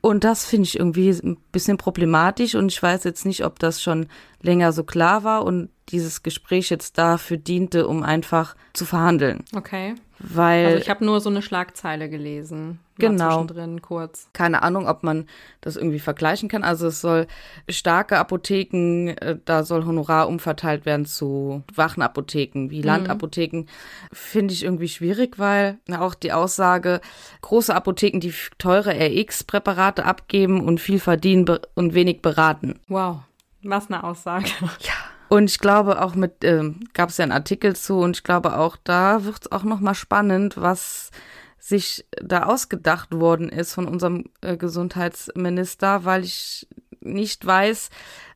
Und 0.00 0.24
das 0.24 0.44
finde 0.44 0.66
ich 0.66 0.78
irgendwie 0.78 1.10
ein 1.10 1.36
bisschen 1.52 1.78
problematisch 1.78 2.56
und 2.56 2.72
ich 2.72 2.82
weiß 2.82 3.04
jetzt 3.04 3.24
nicht, 3.24 3.44
ob 3.44 3.60
das 3.60 3.80
schon 3.80 4.06
länger 4.40 4.72
so 4.72 4.82
klar 4.82 5.22
war 5.22 5.44
und 5.44 5.70
dieses 5.92 6.22
Gespräch 6.22 6.70
jetzt 6.70 6.98
dafür 6.98 7.36
diente, 7.36 7.86
um 7.86 8.02
einfach 8.02 8.56
zu 8.72 8.84
verhandeln. 8.84 9.44
Okay. 9.54 9.94
Weil 10.18 10.66
also 10.66 10.78
ich 10.78 10.88
habe 10.88 11.04
nur 11.04 11.20
so 11.20 11.28
eine 11.28 11.42
Schlagzeile 11.42 12.08
gelesen. 12.08 12.78
Genau. 12.98 13.44
Drin 13.44 13.82
kurz. 13.82 14.28
Keine 14.32 14.62
Ahnung, 14.62 14.86
ob 14.86 15.02
man 15.02 15.26
das 15.60 15.76
irgendwie 15.76 15.98
vergleichen 15.98 16.48
kann. 16.48 16.62
Also 16.62 16.86
es 16.86 17.00
soll 17.00 17.26
starke 17.68 18.18
Apotheken, 18.18 19.08
äh, 19.08 19.38
da 19.44 19.64
soll 19.64 19.84
Honorar 19.84 20.28
umverteilt 20.28 20.86
werden 20.86 21.06
zu 21.06 21.64
wachen 21.74 22.02
Apotheken 22.02 22.70
wie 22.70 22.78
mhm. 22.78 22.84
Landapotheken. 22.84 23.66
Finde 24.12 24.54
ich 24.54 24.62
irgendwie 24.62 24.88
schwierig, 24.88 25.38
weil 25.38 25.78
auch 25.90 26.14
die 26.14 26.32
Aussage, 26.32 27.00
große 27.40 27.74
Apotheken, 27.74 28.20
die 28.20 28.34
teure 28.58 28.92
RX-Präparate 28.92 30.04
abgeben 30.04 30.60
und 30.60 30.80
viel 30.80 31.00
verdienen 31.00 31.58
und 31.74 31.94
wenig 31.94 32.22
beraten. 32.22 32.78
Wow, 32.86 33.18
was 33.62 33.88
eine 33.88 34.04
Aussage. 34.04 34.46
Ja. 34.80 35.11
Und 35.32 35.48
ich 35.48 35.60
glaube 35.60 36.02
auch 36.02 36.14
mit, 36.14 36.44
äh, 36.44 36.74
gab 36.92 37.08
es 37.08 37.16
ja 37.16 37.22
einen 37.22 37.32
Artikel 37.32 37.74
zu 37.74 38.00
und 38.00 38.18
ich 38.18 38.22
glaube 38.22 38.58
auch 38.58 38.76
da 38.84 39.24
wird 39.24 39.38
es 39.40 39.50
auch 39.50 39.62
nochmal 39.62 39.94
spannend, 39.94 40.58
was 40.58 41.10
sich 41.58 42.04
da 42.22 42.42
ausgedacht 42.42 43.12
worden 43.12 43.48
ist 43.48 43.72
von 43.72 43.88
unserem 43.88 44.24
äh, 44.42 44.58
Gesundheitsminister, 44.58 46.04
weil 46.04 46.24
ich 46.24 46.68
nicht 47.00 47.46
weiß, 47.46 47.88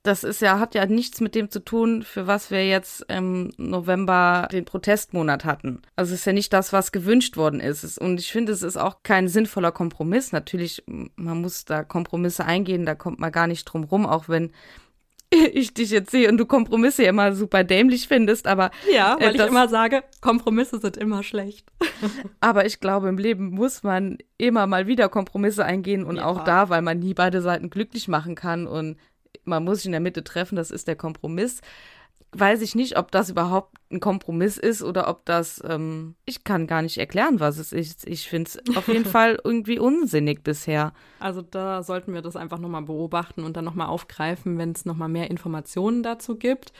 das 0.04 0.24
ist 0.24 0.40
ja, 0.40 0.58
hat 0.58 0.74
ja 0.74 0.86
nichts 0.86 1.20
mit 1.20 1.34
dem 1.34 1.50
zu 1.50 1.62
tun, 1.62 2.02
für 2.02 2.26
was 2.26 2.50
wir 2.50 2.66
jetzt 2.66 3.04
im 3.08 3.52
November 3.58 4.48
den 4.50 4.64
Protestmonat 4.64 5.44
hatten. 5.44 5.82
Also 5.96 6.14
es 6.14 6.20
ist 6.20 6.24
ja 6.24 6.32
nicht 6.32 6.54
das, 6.54 6.72
was 6.72 6.92
gewünscht 6.92 7.36
worden 7.36 7.60
ist. 7.60 7.98
Und 7.98 8.20
ich 8.20 8.32
finde, 8.32 8.52
es 8.52 8.62
ist 8.62 8.78
auch 8.78 9.02
kein 9.02 9.28
sinnvoller 9.28 9.70
Kompromiss. 9.70 10.32
Natürlich, 10.32 10.82
man 10.86 11.42
muss 11.42 11.66
da 11.66 11.84
Kompromisse 11.84 12.46
eingehen, 12.46 12.86
da 12.86 12.94
kommt 12.94 13.18
man 13.18 13.32
gar 13.32 13.48
nicht 13.48 13.66
drum 13.66 13.84
rum, 13.84 14.06
auch 14.06 14.30
wenn 14.30 14.52
ich 15.52 15.74
dich 15.74 15.90
jetzt 15.90 16.10
sehe 16.10 16.28
und 16.28 16.38
du 16.38 16.46
Kompromisse 16.46 17.04
immer 17.04 17.34
super 17.34 17.64
dämlich 17.64 18.08
findest, 18.08 18.46
aber. 18.46 18.70
Ja, 18.92 19.16
weil 19.18 19.34
äh, 19.34 19.42
ich 19.42 19.46
immer 19.46 19.68
sage, 19.68 20.02
Kompromisse 20.20 20.78
sind 20.80 20.96
immer 20.96 21.22
schlecht. 21.22 21.66
aber 22.40 22.66
ich 22.66 22.80
glaube, 22.80 23.08
im 23.08 23.18
Leben 23.18 23.50
muss 23.50 23.82
man 23.82 24.18
immer 24.38 24.66
mal 24.66 24.86
wieder 24.86 25.08
Kompromisse 25.08 25.64
eingehen 25.64 26.04
und 26.04 26.16
ja. 26.16 26.26
auch 26.26 26.44
da, 26.44 26.68
weil 26.68 26.82
man 26.82 26.98
nie 26.98 27.14
beide 27.14 27.42
Seiten 27.42 27.70
glücklich 27.70 28.08
machen 28.08 28.34
kann 28.34 28.66
und 28.66 28.96
man 29.44 29.64
muss 29.64 29.78
sich 29.78 29.86
in 29.86 29.92
der 29.92 30.00
Mitte 30.00 30.24
treffen, 30.24 30.56
das 30.56 30.70
ist 30.70 30.88
der 30.88 30.96
Kompromiss 30.96 31.60
weiß 32.32 32.62
ich 32.62 32.74
nicht, 32.74 32.98
ob 32.98 33.10
das 33.10 33.30
überhaupt 33.30 33.76
ein 33.90 34.00
Kompromiss 34.00 34.58
ist 34.58 34.82
oder 34.82 35.08
ob 35.08 35.24
das, 35.24 35.62
ähm, 35.66 36.16
ich 36.24 36.44
kann 36.44 36.66
gar 36.66 36.82
nicht 36.82 36.98
erklären, 36.98 37.40
was 37.40 37.58
es 37.58 37.72
ist. 37.72 38.06
Ich 38.06 38.28
finde 38.28 38.50
es 38.50 38.76
auf 38.76 38.88
jeden 38.88 39.04
Fall 39.06 39.38
irgendwie 39.42 39.78
unsinnig 39.78 40.42
bisher. 40.42 40.92
Also 41.18 41.42
da 41.42 41.82
sollten 41.82 42.12
wir 42.12 42.22
das 42.22 42.36
einfach 42.36 42.58
nochmal 42.58 42.82
beobachten 42.82 43.44
und 43.44 43.56
dann 43.56 43.64
nochmal 43.64 43.88
aufgreifen, 43.88 44.58
wenn 44.58 44.72
es 44.72 44.84
nochmal 44.84 45.08
mehr 45.08 45.30
Informationen 45.30 46.02
dazu 46.02 46.36
gibt. 46.36 46.72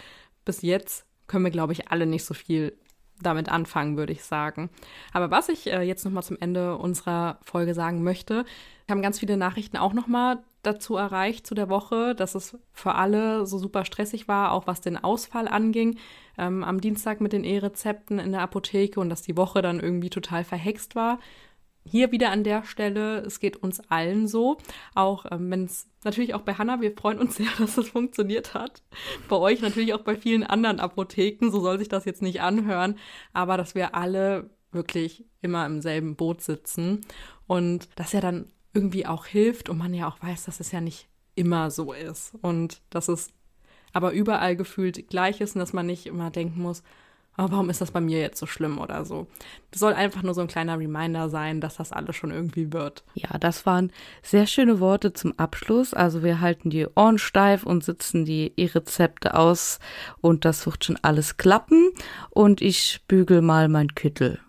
Bis 0.44 0.62
jetzt 0.62 1.06
können 1.26 1.44
wir, 1.44 1.50
glaube 1.50 1.72
ich, 1.72 1.88
alle 1.88 2.06
nicht 2.06 2.24
so 2.24 2.34
viel 2.34 2.76
damit 3.22 3.48
anfangen, 3.48 3.96
würde 3.96 4.12
ich 4.12 4.24
sagen. 4.24 4.68
Aber 5.12 5.30
was 5.30 5.48
ich 5.48 5.72
äh, 5.72 5.82
jetzt 5.82 6.04
nochmal 6.04 6.22
zum 6.22 6.36
Ende 6.38 6.76
unserer 6.76 7.38
Folge 7.42 7.74
sagen 7.74 8.02
möchte, 8.02 8.44
wir 8.86 8.94
haben 8.94 9.02
ganz 9.02 9.18
viele 9.18 9.36
Nachrichten 9.36 9.78
auch 9.78 9.92
nochmal 9.92 10.38
dazu 10.66 10.96
erreicht 10.96 11.46
zu 11.46 11.54
der 11.54 11.68
Woche, 11.68 12.14
dass 12.14 12.34
es 12.34 12.58
für 12.72 12.94
alle 12.94 13.46
so 13.46 13.58
super 13.58 13.84
stressig 13.84 14.28
war, 14.28 14.52
auch 14.52 14.66
was 14.66 14.80
den 14.80 14.96
Ausfall 14.96 15.48
anging. 15.48 15.98
Ähm, 16.38 16.64
am 16.64 16.80
Dienstag 16.80 17.20
mit 17.20 17.32
den 17.32 17.44
E-Rezepten 17.44 18.18
in 18.18 18.32
der 18.32 18.42
Apotheke 18.42 19.00
und 19.00 19.08
dass 19.08 19.22
die 19.22 19.36
Woche 19.36 19.62
dann 19.62 19.80
irgendwie 19.80 20.10
total 20.10 20.44
verhext 20.44 20.94
war. 20.94 21.18
hier 21.88 22.10
wieder 22.10 22.32
an 22.32 22.42
der 22.42 22.64
Stelle, 22.64 23.20
es 23.20 23.38
geht 23.38 23.56
uns 23.58 23.80
allen 23.90 24.26
so, 24.26 24.58
auch 24.96 25.24
ähm, 25.30 25.50
wenn 25.52 25.64
es 25.66 25.86
natürlich 26.02 26.34
auch 26.34 26.42
bei 26.42 26.54
Hanna, 26.54 26.80
wir 26.80 26.92
freuen 26.96 27.20
uns 27.20 27.36
sehr, 27.36 27.46
dass 27.58 27.78
es 27.78 27.90
funktioniert 27.90 28.54
hat. 28.54 28.82
Bei 29.28 29.36
euch 29.36 29.62
natürlich 29.62 29.94
auch 29.94 30.02
bei 30.02 30.16
vielen 30.16 30.42
anderen 30.42 30.80
Apotheken, 30.80 31.50
so 31.50 31.60
soll 31.60 31.78
sich 31.78 31.88
das 31.88 32.04
jetzt 32.04 32.22
nicht 32.22 32.40
anhören, 32.40 32.98
aber 33.32 33.56
dass 33.56 33.74
wir 33.76 33.94
alle 33.94 34.50
wirklich 34.72 35.24
immer 35.42 35.64
im 35.64 35.80
selben 35.80 36.16
Boot 36.16 36.42
sitzen 36.42 37.02
und 37.46 37.88
das 37.94 38.12
ja 38.12 38.20
dann 38.20 38.50
irgendwie 38.76 39.06
auch 39.06 39.26
hilft 39.26 39.68
und 39.70 39.78
man 39.78 39.94
ja 39.94 40.06
auch 40.06 40.22
weiß, 40.22 40.44
dass 40.44 40.60
es 40.60 40.70
ja 40.70 40.80
nicht 40.80 41.08
immer 41.34 41.70
so 41.70 41.92
ist 41.92 42.34
und 42.42 42.82
dass 42.90 43.08
es 43.08 43.30
aber 43.92 44.12
überall 44.12 44.56
gefühlt 44.56 45.08
gleich 45.08 45.40
ist 45.40 45.56
und 45.56 45.60
dass 45.60 45.72
man 45.72 45.86
nicht 45.86 46.06
immer 46.06 46.30
denken 46.30 46.60
muss, 46.60 46.82
oh, 47.38 47.46
warum 47.48 47.70
ist 47.70 47.80
das 47.80 47.90
bei 47.90 48.00
mir 48.00 48.20
jetzt 48.20 48.38
so 48.38 48.46
schlimm 48.46 48.78
oder 48.78 49.04
so. 49.04 49.26
Das 49.70 49.80
soll 49.80 49.94
einfach 49.94 50.22
nur 50.22 50.34
so 50.34 50.42
ein 50.42 50.46
kleiner 50.48 50.78
Reminder 50.78 51.28
sein, 51.28 51.60
dass 51.60 51.76
das 51.76 51.92
alles 51.92 52.16
schon 52.16 52.30
irgendwie 52.30 52.72
wird. 52.72 53.04
Ja, 53.14 53.38
das 53.38 53.64
waren 53.64 53.92
sehr 54.22 54.46
schöne 54.46 54.80
Worte 54.80 55.12
zum 55.12 55.38
Abschluss. 55.38 55.94
Also 55.94 56.22
wir 56.22 56.40
halten 56.40 56.70
die 56.70 56.86
Ohren 56.94 57.18
steif 57.18 57.64
und 57.64 57.84
sitzen 57.84 58.24
die 58.24 58.52
E-Rezepte 58.56 59.34
aus 59.34 59.78
und 60.20 60.44
das 60.44 60.66
wird 60.66 60.84
schon 60.84 60.98
alles 61.02 61.36
klappen. 61.36 61.90
Und 62.30 62.60
ich 62.60 63.02
bügel 63.08 63.42
mal 63.42 63.68
mein 63.68 63.94
Kittel. 63.94 64.40